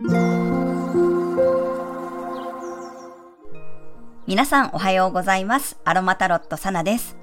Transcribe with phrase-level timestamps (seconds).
[0.00, 0.14] 皆
[4.46, 5.76] さんおはようございます。
[5.84, 7.16] アロマタロットサナです。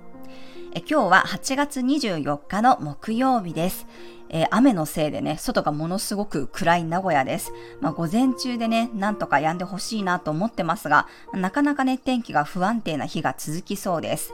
[0.73, 3.87] え今日は8月24日の木曜日です。
[4.27, 7.53] えー、雨のせいでね、外がものすごく暗い名古屋です。
[7.79, 14.33] まあ、午前中でね、なんとか止んでほしいなと思ってますが、なかなかね、天気が不安定な日が続きそうです。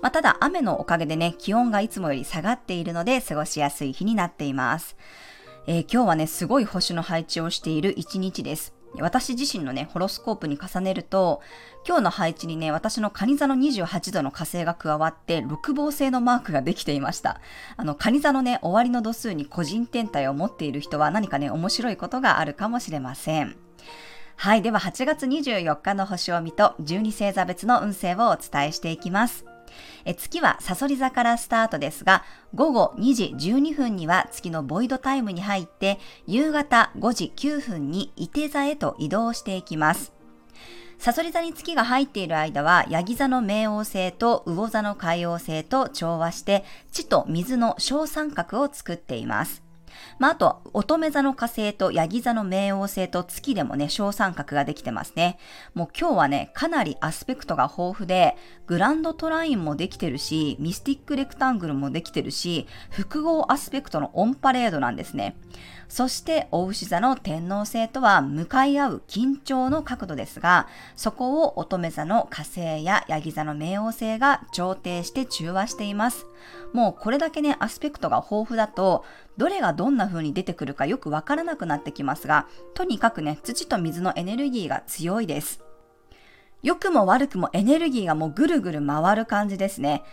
[0.00, 4.96] まあ、ただ雨のおかげでね、気温がいつもより下がっているので過ごしやすい日になっています。
[5.66, 8.74] えー、今日はね、すごい星の配置をしている一日です。
[9.00, 11.40] 私自身のね、ホロスコープに重ねると、
[11.86, 17.40] 今日の配置にね、私の蟹座の28度の火星が加わって、六芒星のマークができていました。
[17.76, 23.56] あの、蟹座のね、終わりの度数に個人天体を持っている人は何かね、面白いことがあるかもしれません。
[24.36, 24.62] はい。
[24.62, 29.51] では、8月24日の星を見と、12星座別の運勢をお伝えしていきます。
[30.04, 40.12] え月はサソリ座からスタートですが、午後2時12分には月のボイドタイムに入って、夕方5時9分に伊手座へと移動していきます。
[40.98, 49.64] サソリ座に月が入っている間は、ヤギ座の冥王星と魚座の海王星と調和して、地と水の小三角を作っています。
[50.18, 55.38] まあ、あと、乙女座の火星とヤギ座の冥王星と月でもね、小三角ができてますね。
[55.74, 65.36] もう今日はね、かなりアスペクトが豊富で、グランドトラインもできてるし、ミスティックレクタングルもできてるし、複合アスペクトのオンパレードなんですね。
[65.88, 76.24] そして、お牛座の天皇星とは向かい合う緊張の角度ですが、そこを乙女座の火星やヤギ座の冥王星が調停して中和しています。
[76.72, 79.04] もうこれだけね、アスペクトが豊富だと、
[79.36, 85.60] どれがどどんな風に出てくるかよくわからなくなってきますが、とにかくね、土と水のエネルギーが強いです。
[86.62, 90.04] 良くも悪くもエネルギーがもうぐるぐる回る感じですね。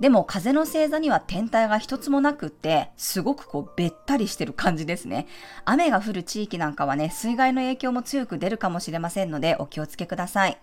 [0.00, 5.26] でも風の星座には天体が一つもなくって、すごくこうべったりしてる感じですね。
[5.66, 10.58] 雨が降る地域なんかはね、水害の影響も強く出るかもしれませんのでお気をつけください。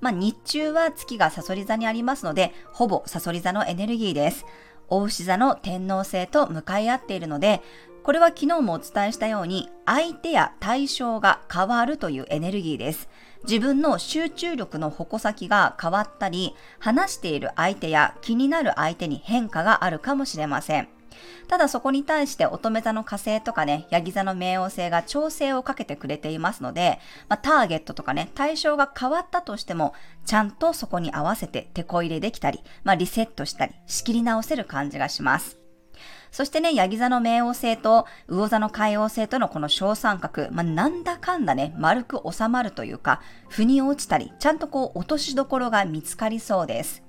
[0.00, 4.46] まあ日中は月がサソリ座にありますので、ほぼサソリ座のエネルギーです。
[4.90, 7.60] 大牛座の天皇星と向かい合っているので、
[8.02, 13.08] これは昨日もお伝えしたように、相手や対象が変わるというエネルギーです。
[13.44, 20.88] 自分の集中力の矛先が変わったり、話している相手や気になる相手に変化があるかもしれません。
[21.48, 26.98] ただそこに対して乙女座の火星とかね、ヤギ座の冥王星が調整をかけてくれていますので、
[27.28, 29.94] まあ、ターゲットとかね、対象が変わったとしても、
[30.24, 35.67] ちゃんとそこに合わせて手こ入れできたり、まあ、リセットしたり、仕切り直せる感じがします。
[36.30, 47.02] そしてね、ヤギ座の冥王星と魚座の海王星とのこの小三角、まあ、なんだかんだね、丸く収まるというか、腑に落ちたり、ちゃんとこう落としどころが見つかりそうです。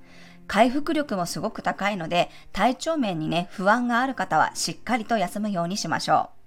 [0.47, 6.38] 回復力もすごく高いので、体調面にね、不安がある方はしっかりと休むようにしましょう。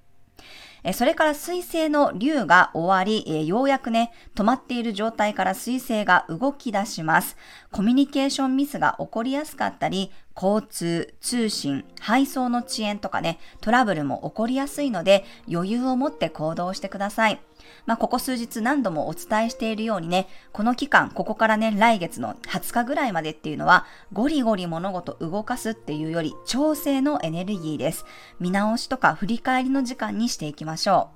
[0.92, 7.36] それから水星の竜が終わり、ようやくね、止まっている状態から水星が動き出します。
[7.70, 17.40] コミュニケーションミスが起こりやすかったり、交通、通信、配送の遅延とかね、トラブルも起こりやすいので、余裕を持って行動してください。
[17.86, 28.04] まあ、ここ数日何度もお伝えしているようにね、この期間、ここからね、来月の20日ぐらいまでっていうのは、ゴリゴリ物事動かすっていうより、調整のエネルギーです。
[28.40, 31.10] 見直しとか振り返りの時間にしていきましょ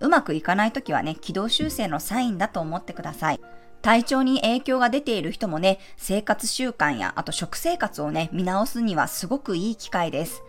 [0.00, 0.06] う。
[0.06, 3.40] うまくいかないときはね、軌道修正のサインだと思ってください。
[3.82, 10.42] 体調に影響が出ている人もね、生活習慣や、あと食生活をね、見直すにはすごくいい機会です。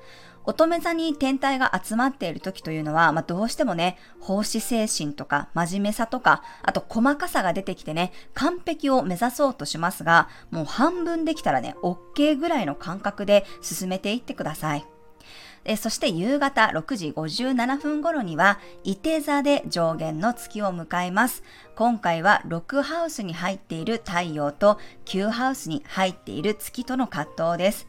[0.46, 14.86] 乙女座に天体が集まっている時というのは、まあ、どうしてもね、奉仕精神とか真面目さとか、あと細かさが出てきてね、完璧を目指そうとしますが、もう半分できたらね、OK ぐらいの感覚で進めていってください。
[15.78, 21.42] そして夕方6時57分頃には、伊手座で上限の月を迎えます。
[21.75, 27.88] 今回は6ハウスに入っている太陽と9ハウスに入っている月との葛藤です。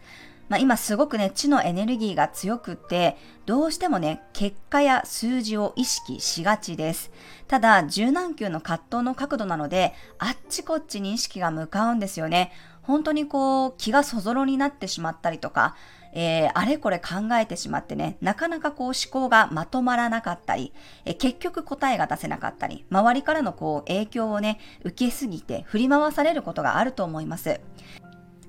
[0.49, 3.16] まあ、今すごくね、地のエネルギーが強くって、
[3.47, 7.11] どうしてもね、結果や数字を意識しがちです。
[7.49, 12.52] ただ、柔軟球の葛藤の角度なので、あっちこっちに意識が向かうんですよね。
[12.82, 15.75] 本当にこう、気がそぞろになってしまったりとか、
[16.14, 20.73] えー、あれこれ考えてしまってね、なかなかこう思考がまとまらなかったり、
[21.05, 27.61] えー、結局答えが出せなかったり、周りからのこう影響をね、受けすぎて振り回されることがあると思います。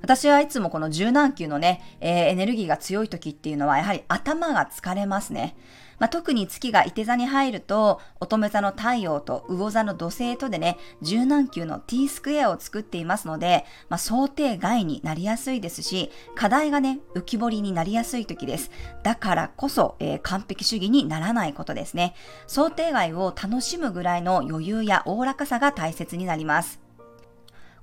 [0.05, 5.57] 私はいつもこの柔軟球のね、えー、エネルギーが強い時っていうのはやはり頭が疲れますね。
[5.97, 18.69] まあ、特に月が伊手座に入ると、乙女座の太陽と魚座の土星とでね、柔軟球の T スクエアを作っていますので、まあ、想定外になりやすいですし、課題がね、浮き彫りになりやすい時です。
[19.01, 22.13] だからこそ、えー、完璧主義にならないことですね。
[22.45, 26.84] 想定外を楽しむぐらいの余裕やおおらかさが大切になります。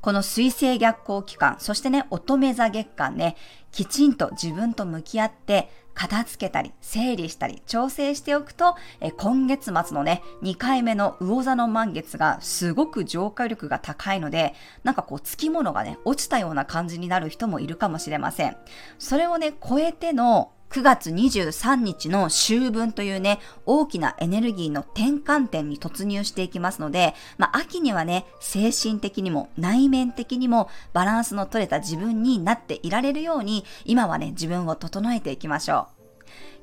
[0.03, 3.37] この水星逆行期間、そしてね、乙女座月間ね、
[3.71, 18.57] きちんと自分と向き合って、片付けたり、整理したり、調整しておくと、え今月末のね、2回目の魚座の満月がすごく浄化力が高いので、なんかこう、つきものがね、落ちたような感じになる人もいるかもしれません。
[18.99, 36.03] それをね、超えての9月23日の秋分というね、大きなエネルギーの転換点に突入していきますので、まあ、秋にはね、精神的にも内面的にもバランスの取れた自分になっていられるように、今はね、自分を整えていきましょう。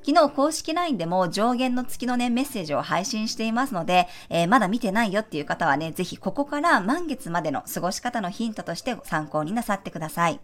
[0.03, 10.39] 昨日公式 LINE でも上限の月のね、メッセージを配信していますので、えー、まだ見てないよっていう方はね、ぜひここから満月までの過ごし方のヒントとして参考になさってください。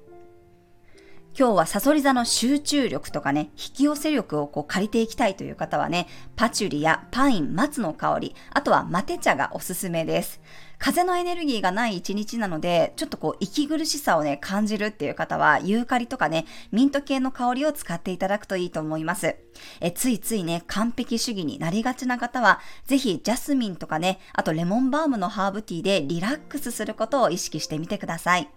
[1.38, 10.40] 今日はサソリ座の集中力とかね、引き寄せ力をこう借りていきたいという方はね、パチュリやパイン、松の香り、あとはマテ茶がおすすめです。
[10.78, 19.36] 風のエネルギーがない一日なので、ちょっとこう息苦しさをね、感じるっていう方は、ユーカリとかね、ミント系の香りを使っていただくといいと思います。
[19.82, 28.48] えついついね、完璧主義になりがちな方は、ぜひジャスミンとかね、あとレモンバームのハーブティーでリラックスすることを意識してみてください。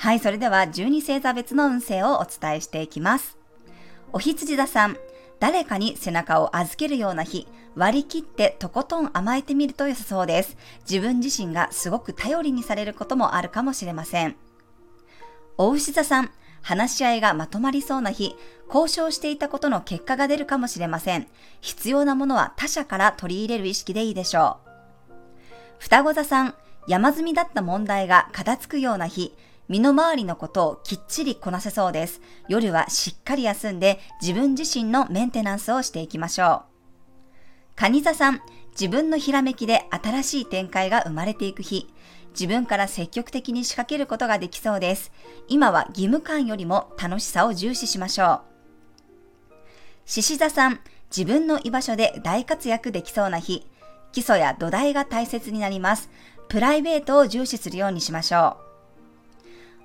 [0.00, 3.36] はい、それでは12星座別の運勢をお伝えしていきます。
[4.14, 4.96] お羊座さん、
[5.40, 10.56] 誰かに背中を預けるような日、割り切ってとことん甘えてみると良さそうです。
[10.90, 14.36] 自分自身がすごく頼りにされることもあるかもしれません。
[15.58, 16.30] お牛座さん、
[16.62, 18.34] 話し合いがまとまりそうな日、
[18.68, 21.26] 交渉していたことの結果が出るかもしれません。
[21.60, 25.12] 必要なものは他者から取り入れる意識でいいでしょう。
[25.78, 26.54] 双子座さん、
[26.88, 29.36] 山積みだった問題が片付くような日、
[29.70, 32.20] 身の回りのことをきっちりこなせそうです。
[32.48, 36.64] 夜はしっかり休んで自分自身のメンテナンスをしていきましょ
[37.76, 37.76] う。
[37.76, 38.40] 蟹座さん、
[38.72, 41.86] 自分のひらめきで新しい展開が生まれていく日。
[42.30, 45.12] 自分から積極的に仕掛けることができそうです。
[45.46, 48.40] 今は義務感よりも楽しさを重視しましょ
[49.52, 49.54] う。
[50.04, 50.80] 獅子座さん、
[51.16, 53.68] 自分の居場所で大活躍できそうな日。
[54.10, 56.10] 基礎や土台が大切になります。
[56.48, 58.69] プライベートを重視するようにしましょう。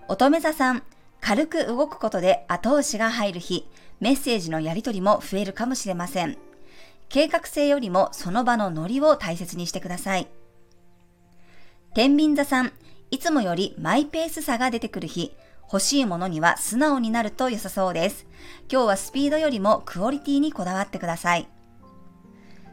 [0.07, 0.83] 乙女座さん、
[1.19, 3.67] 軽く動くことで後押しが入る日、
[3.99, 6.37] メッセージのやり取りも増えるかもしれません。
[7.09, 10.27] 計画性よりもその場のノリを大切にしてください。
[11.95, 12.71] 天秤座さん、
[13.09, 18.27] いつもよりマイペースさが出てくる日、欲しいものには素直になると良さそうです。
[18.71, 21.47] 今日はスピードよりもクオリティにこだわってください。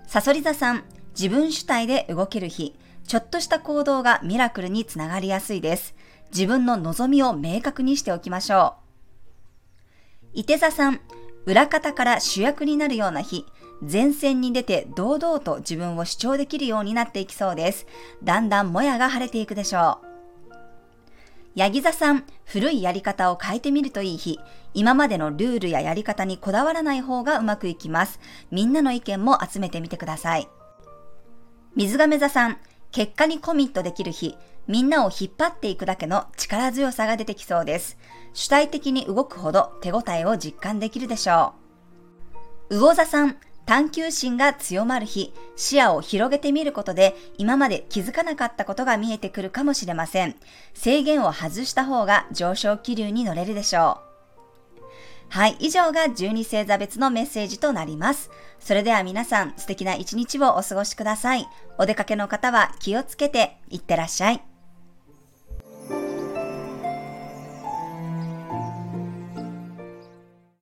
[0.07, 0.85] サソリ座さん、
[1.19, 2.75] 自分主体で動ける日、
[3.09, 5.95] ちょっとした行動がミラクルにつながりやすいです。
[6.33, 10.29] 自分の望みを明確にしておきましょう。
[10.35, 11.01] 伊手座さん、
[11.45, 13.45] 裏方から主役になるような日、
[13.83, 17.87] 前線に出て堂々と自分を主張できるようになっていきそうです。
[18.23, 20.13] だんだんもやが晴れていくでしょう。
[21.55, 24.41] ヤギ座さん、古いやり方を変えてみるといい日。
[24.73, 28.21] 今までのルールややり方にこだわらない方がうまくいきます。
[28.51, 30.49] みんなの意見も集めてみてください。
[31.77, 32.57] 水亀座さん、
[32.91, 34.37] 結果にコミットできる日。
[34.69, 37.99] みんなを引っ張っていくだけの力強さが出てきそうです。
[38.33, 41.55] 主体的に動くほど手応えを実感できるでしょ
[42.71, 42.79] う。
[42.79, 43.37] 魚座さん、
[43.67, 50.37] 探求心が強まる日、視野を広げてみることで今まで気づかなかったことが見えてくるかもしれません。
[50.75, 54.13] 制限を外した方が上昇気流に乗れるでしょう。
[55.29, 58.31] はい、以上が12星座別のメッセージとなります。
[58.61, 61.49] それでは皆さん素敵な一日をお過ごしください。
[61.79, 64.52] お出かけの方は気をつけていってらっしゃい。